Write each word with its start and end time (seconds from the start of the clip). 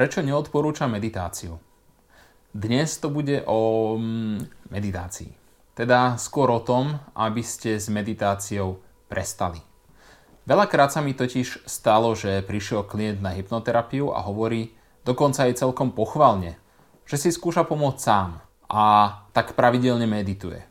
Prečo 0.00 0.24
neodporúčam 0.24 0.88
meditáciu? 0.96 1.60
Dnes 2.56 2.96
to 3.04 3.12
bude 3.12 3.44
o 3.44 3.92
mm, 4.00 4.72
meditácii. 4.72 5.28
Teda 5.76 6.16
skôr 6.16 6.48
o 6.48 6.64
tom, 6.64 6.96
aby 7.12 7.44
ste 7.44 7.76
s 7.76 7.92
meditáciou 7.92 8.80
prestali. 9.12 9.60
Veľakrát 10.48 10.88
sa 10.88 11.04
mi 11.04 11.12
totiž 11.12 11.68
stalo, 11.68 12.16
že 12.16 12.40
prišiel 12.40 12.88
klient 12.88 13.20
na 13.20 13.36
hypnoterapiu 13.36 14.08
a 14.16 14.24
hovorí, 14.24 14.72
dokonca 15.04 15.44
aj 15.44 15.60
celkom 15.60 15.92
pochvalne, 15.92 16.56
že 17.04 17.20
si 17.20 17.28
skúša 17.28 17.68
pomôcť 17.68 18.00
sám 18.00 18.40
a 18.72 18.84
tak 19.36 19.52
pravidelne 19.52 20.08
medituje. 20.08 20.64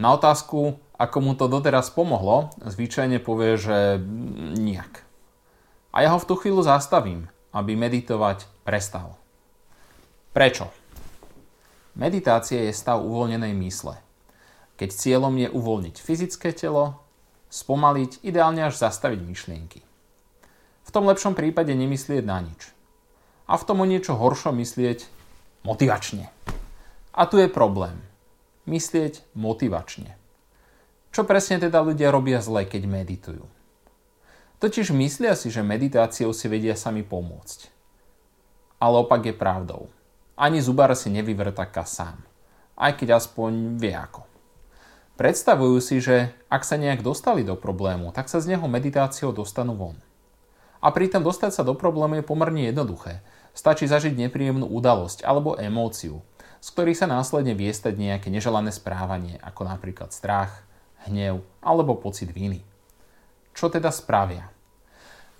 Na 0.00 0.16
otázku, 0.16 0.80
ako 0.96 1.16
mu 1.20 1.36
to 1.36 1.44
doteraz 1.44 1.92
pomohlo, 1.92 2.48
zvyčajne 2.64 3.20
povie, 3.20 3.60
že 3.60 4.00
nijak. 4.56 5.04
A 5.92 6.08
ja 6.08 6.16
ho 6.16 6.16
v 6.16 6.24
tú 6.24 6.40
chvíľu 6.40 6.64
zastavím 6.64 7.28
aby 7.50 7.74
meditovať 7.74 8.46
prestal. 8.62 9.18
Prečo? 10.30 10.70
Meditácia 11.98 12.62
je 12.64 12.72
stav 12.72 13.02
uvoľnenej 13.02 13.54
mysle. 13.66 13.98
Keď 14.78 14.90
cieľom 14.94 15.34
je 15.36 15.48
uvoľniť 15.50 15.96
fyzické 15.98 16.54
telo, 16.54 17.02
spomaliť, 17.50 18.22
ideálne 18.22 18.64
až 18.64 18.78
zastaviť 18.78 19.20
myšlienky. 19.20 19.80
V 20.86 20.90
tom 20.94 21.04
lepšom 21.10 21.34
prípade 21.34 21.74
nemyslieť 21.74 22.24
na 22.24 22.40
nič. 22.40 22.70
A 23.50 23.58
v 23.58 23.66
tom 23.66 23.82
o 23.82 23.86
niečo 23.86 24.14
horšom 24.14 24.54
myslieť 24.62 25.04
motivačne. 25.66 26.30
A 27.10 27.22
tu 27.26 27.42
je 27.42 27.50
problém. 27.50 27.98
Myslieť 28.70 29.26
motivačne. 29.34 30.14
Čo 31.10 31.26
presne 31.26 31.58
teda 31.58 31.82
ľudia 31.82 32.14
robia 32.14 32.38
zle, 32.38 32.62
keď 32.62 32.86
meditujú? 32.86 33.42
Totiž 34.60 34.92
myslia 34.92 35.32
si, 35.32 35.48
že 35.48 35.64
meditáciou 35.64 36.36
si 36.36 36.44
vedia 36.44 36.76
sami 36.76 37.00
pomôcť. 37.00 37.72
Ale 38.76 39.00
opak 39.00 39.24
je 39.24 39.32
pravdou. 39.32 39.88
Ani 40.36 40.60
zubar 40.60 40.92
si 40.92 41.08
nevyvrtaká 41.08 41.88
sám. 41.88 42.20
Aj 42.76 42.92
keď 42.92 43.16
aspoň 43.16 43.80
vie 43.80 43.96
ako. 43.96 44.28
Predstavujú 45.16 45.80
si, 45.80 46.04
že 46.04 46.36
ak 46.52 46.64
sa 46.68 46.76
nejak 46.76 47.00
dostali 47.00 47.40
do 47.40 47.56
problému, 47.56 48.12
tak 48.12 48.28
sa 48.28 48.36
z 48.36 48.52
neho 48.52 48.64
meditáciou 48.68 49.32
dostanú 49.32 49.76
von. 49.80 49.96
A 50.84 50.92
pritom 50.92 51.24
dostať 51.24 51.60
sa 51.60 51.62
do 51.64 51.72
problému 51.72 52.20
je 52.20 52.28
pomerne 52.28 52.68
jednoduché. 52.68 53.24
Stačí 53.56 53.88
zažiť 53.88 54.12
nepríjemnú 54.12 54.68
udalosť 54.68 55.24
alebo 55.24 55.56
emóciu, 55.56 56.20
z 56.60 56.68
ktorých 56.72 57.00
sa 57.00 57.08
následne 57.08 57.56
viestať 57.56 57.96
nejaké 57.96 58.28
neželané 58.28 58.76
správanie, 58.76 59.40
ako 59.40 59.64
napríklad 59.68 60.12
strach, 60.12 60.68
hnev 61.08 61.40
alebo 61.64 61.96
pocit 61.96 62.28
viny. 62.28 62.69
Čo 63.54 63.68
teda 63.68 63.90
spravia? 63.90 64.48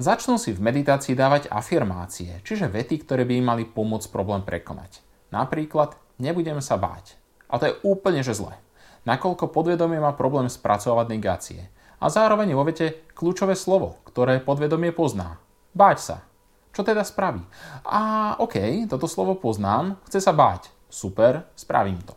Začnú 0.00 0.40
si 0.40 0.56
v 0.56 0.64
meditácii 0.64 1.12
dávať 1.12 1.52
afirmácie, 1.52 2.40
čiže 2.40 2.72
vety, 2.72 3.04
ktoré 3.04 3.28
by 3.28 3.34
im 3.36 3.46
mali 3.52 3.64
pomôcť 3.68 4.08
problém 4.08 4.40
prekonať. 4.40 5.04
Napríklad, 5.28 5.92
nebudem 6.16 6.64
sa 6.64 6.80
báť. 6.80 7.20
A 7.52 7.60
to 7.60 7.68
je 7.68 7.78
úplne 7.84 8.24
že 8.24 8.32
zle. 8.32 8.56
Nakoľko 9.04 9.52
podvedomie 9.52 10.00
má 10.00 10.16
problém 10.16 10.48
spracovať 10.48 11.06
negácie. 11.12 11.60
A 12.00 12.08
zároveň 12.08 12.56
vo 12.56 12.64
vete 12.64 13.04
kľúčové 13.12 13.52
slovo, 13.52 14.00
ktoré 14.08 14.40
podvedomie 14.40 14.88
pozná. 14.88 15.36
Báť 15.76 15.98
sa. 16.00 16.16
Čo 16.72 16.80
teda 16.80 17.04
spraví? 17.04 17.44
A 17.84 18.34
OK, 18.40 18.88
toto 18.88 19.04
slovo 19.04 19.36
poznám, 19.36 20.00
chce 20.08 20.24
sa 20.24 20.32
báť. 20.32 20.72
Super, 20.88 21.44
spravím 21.52 22.00
to. 22.00 22.16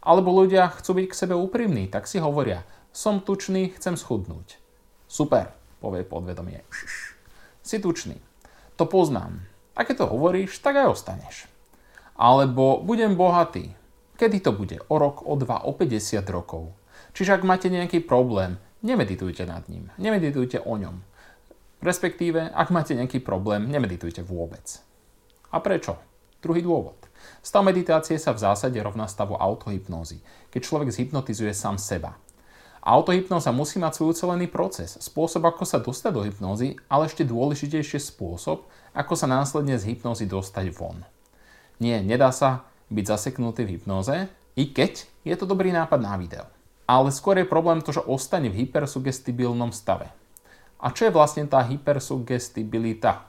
Alebo 0.00 0.32
ľudia 0.32 0.72
chcú 0.80 1.04
byť 1.04 1.06
k 1.12 1.18
sebe 1.20 1.36
úprimní, 1.36 1.92
tak 1.92 2.08
si 2.08 2.16
hovoria, 2.16 2.64
som 2.96 3.20
tučný, 3.20 3.76
chcem 3.76 3.92
schudnúť. 3.92 4.63
Super, 5.14 5.54
povie 5.78 6.02
podvedomie. 6.02 6.66
Si 7.62 7.78
tučný. 7.78 8.18
To 8.74 8.90
poznám. 8.90 9.46
A 9.78 9.86
keď 9.86 10.02
to 10.02 10.06
hovoríš, 10.10 10.58
tak 10.58 10.74
aj 10.74 10.90
ostaneš. 10.90 11.46
Alebo 12.18 12.82
budem 12.82 13.14
bohatý. 13.14 13.78
Kedy 14.18 14.42
to 14.42 14.50
bude? 14.50 14.82
O 14.90 14.98
rok, 14.98 15.22
o 15.22 15.38
dva, 15.38 15.62
o 15.62 15.70
50 15.70 16.18
rokov. 16.34 16.74
Čiže 17.14 17.38
ak 17.38 17.46
máte 17.46 17.70
nejaký 17.70 18.02
problém, 18.02 18.58
nemeditujte 18.82 19.46
nad 19.46 19.62
ním. 19.70 19.86
Nemeditujte 20.02 20.58
o 20.66 20.74
ňom. 20.74 20.98
Respektíve, 21.78 22.50
ak 22.50 22.74
máte 22.74 22.98
nejaký 22.98 23.22
problém, 23.22 23.70
nemeditujte 23.70 24.26
vôbec. 24.26 24.82
A 25.54 25.62
prečo? 25.62 25.94
Druhý 26.42 26.58
dôvod. 26.58 26.98
Stav 27.38 27.62
meditácie 27.62 28.18
sa 28.18 28.34
v 28.34 28.42
zásade 28.42 28.82
rovná 28.82 29.06
stavu 29.06 29.38
autohypnózy, 29.38 30.18
keď 30.50 30.60
človek 30.66 30.90
zhypnotizuje 30.90 31.54
sám 31.54 31.78
seba. 31.78 32.18
Autohypnoza 32.84 33.48
musí 33.48 33.80
mať 33.80 33.96
svoj 33.96 34.12
ucelený 34.12 34.52
proces, 34.52 35.00
spôsob, 35.00 35.48
ako 35.48 35.64
sa 35.64 35.80
dostať 35.80 36.12
do 36.12 36.20
hypnózy, 36.28 36.76
ale 36.92 37.08
ešte 37.08 37.24
dôležitejšie 37.24 37.96
spôsob, 37.96 38.68
ako 38.92 39.14
sa 39.16 39.24
následne 39.24 39.80
z 39.80 39.88
hypnózy 39.88 40.28
dostať 40.28 40.68
von. 40.68 41.00
Nie, 41.80 42.04
nedá 42.04 42.28
sa 42.28 42.68
byť 42.92 43.04
zaseknutý 43.08 43.64
v 43.64 43.80
hypnóze, 43.80 44.28
i 44.52 44.68
keď 44.68 45.08
je 45.24 45.32
to 45.32 45.48
dobrý 45.48 45.72
nápad 45.72 45.96
na 45.96 46.20
video. 46.20 46.44
Ale 46.84 47.08
skôr 47.08 47.40
je 47.40 47.48
problém 47.48 47.80
to, 47.80 47.96
že 47.96 48.04
ostane 48.04 48.52
v 48.52 48.68
hypersugestibilnom 48.68 49.72
stave. 49.72 50.12
A 50.76 50.92
čo 50.92 51.08
je 51.08 51.16
vlastne 51.16 51.48
tá 51.48 51.64
hypersugestibilita? 51.64 53.24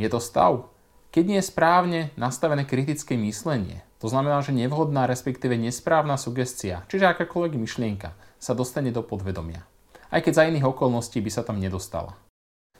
Je 0.00 0.08
to 0.08 0.16
stav, 0.16 0.72
keď 1.12 1.24
nie 1.28 1.38
je 1.44 1.50
správne 1.52 2.00
nastavené 2.16 2.64
kritické 2.64 3.20
myslenie. 3.20 3.84
To 4.00 4.08
znamená, 4.08 4.40
že 4.40 4.56
nevhodná, 4.56 5.04
respektíve 5.04 5.60
nesprávna 5.60 6.16
sugestia, 6.16 6.88
čiže 6.88 7.04
akákoľvek 7.12 7.52
myšlienka, 7.60 8.16
sa 8.40 8.56
dostane 8.56 8.88
do 8.88 9.04
podvedomia. 9.04 9.68
Aj 10.08 10.24
keď 10.24 10.32
za 10.40 10.48
iných 10.48 10.64
okolností 10.64 11.20
by 11.20 11.30
sa 11.30 11.44
tam 11.44 11.60
nedostala. 11.60 12.16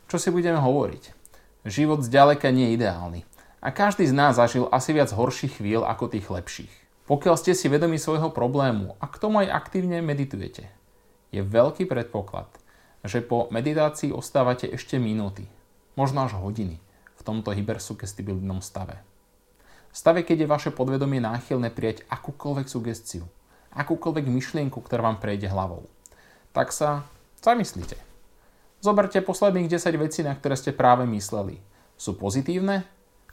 Čo 0.08 0.16
si 0.16 0.32
budeme 0.32 0.56
hovoriť? 0.56 1.12
Život 1.68 2.00
zďaleka 2.02 2.48
nie 2.48 2.72
je 2.72 2.76
ideálny. 2.80 3.20
A 3.60 3.68
každý 3.68 4.08
z 4.08 4.16
nás 4.16 4.40
zažil 4.40 4.64
asi 4.72 4.96
viac 4.96 5.12
horších 5.12 5.60
chvíľ 5.60 5.84
ako 5.84 6.08
tých 6.08 6.32
lepších. 6.32 6.72
Pokiaľ 7.04 7.36
ste 7.36 7.52
si 7.52 7.68
vedomi 7.68 8.00
svojho 8.00 8.32
problému 8.32 8.96
a 8.96 9.04
k 9.04 9.20
tomu 9.20 9.44
aj 9.44 9.52
aktívne 9.52 10.00
meditujete, 10.00 10.72
je 11.28 11.44
veľký 11.44 11.84
predpoklad, 11.84 12.48
že 13.04 13.20
po 13.20 13.52
meditácii 13.52 14.08
ostávate 14.16 14.64
ešte 14.72 14.96
minúty, 14.96 15.44
možno 16.00 16.24
až 16.24 16.40
hodiny 16.40 16.80
v 17.18 17.20
tomto 17.20 17.52
hypersugestibilnom 17.52 18.64
stave. 18.64 19.09
Stave, 19.90 20.22
keď 20.22 20.46
je 20.46 20.52
vaše 20.52 20.70
podvedomie 20.70 21.18
náchylné 21.18 21.74
prijať 21.74 22.06
akúkoľvek 22.06 22.66
sugestiu, 22.70 23.26
akúkoľvek 23.74 24.30
myšlienku, 24.30 24.78
ktorá 24.78 25.02
vám 25.02 25.18
prejde 25.18 25.50
hlavou. 25.50 25.86
Tak 26.54 26.70
sa 26.70 27.06
zamyslite. 27.42 27.98
Zoberte 28.80 29.20
posledných 29.20 29.68
10 29.68 29.92
vecí, 29.98 30.20
na 30.22 30.32
ktoré 30.32 30.54
ste 30.56 30.72
práve 30.72 31.04
mysleli. 31.10 31.58
Sú 31.98 32.16
pozitívne 32.16 32.86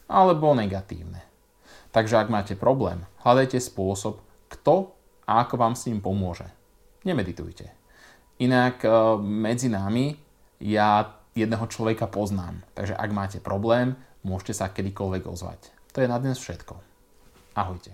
alebo 0.09 0.51
negatívne. 0.57 1.23
Takže 1.95 2.19
ak 2.19 2.27
máte 2.27 2.53
problém, 2.57 3.05
hľadajte 3.23 3.61
spôsob, 3.63 4.19
kto 4.51 4.91
a 5.23 5.43
ako 5.45 5.55
vám 5.55 5.75
s 5.75 5.87
ním 5.87 6.03
pomôže. 6.03 6.47
Nemeditujte. 7.07 7.71
Inak 8.43 8.83
e, 8.83 8.89
medzi 9.23 9.71
nami 9.71 10.19
ja 10.59 11.15
jedného 11.31 11.63
človeka 11.69 12.09
poznám. 12.09 12.65
Takže 12.73 12.97
ak 12.97 13.11
máte 13.13 13.39
problém, 13.39 13.95
môžete 14.25 14.57
sa 14.57 14.73
kedykoľvek 14.73 15.23
ozvať. 15.29 15.76
To 15.97 16.05
je 16.05 16.13
na 16.13 16.21
dnes 16.21 16.37
všetko. 16.37 16.77
Ahojte. 17.57 17.89